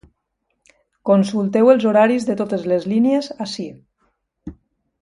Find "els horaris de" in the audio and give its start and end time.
1.75-2.39